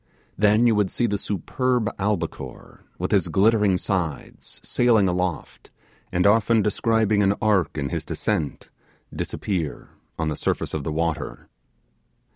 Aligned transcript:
Then 0.35 0.65
you 0.65 0.73
would 0.73 0.89
see 0.89 1.05
the 1.05 1.19
superb 1.19 1.87
albicore, 1.99 2.79
with 2.97 3.11
his 3.11 3.27
glittering 3.27 3.77
sides, 3.77 4.59
sailing 4.63 5.07
aloft, 5.07 5.69
and 6.11 6.25
often 6.25 6.63
describing 6.63 7.21
an 7.21 7.35
arc 7.39 7.77
in 7.77 7.89
his 7.89 8.03
descent, 8.03 8.71
disappear 9.15 9.89
on 10.17 10.29
the 10.29 10.35
surface 10.35 10.73
of 10.73 10.83
the 10.83 10.91
water. 10.91 11.49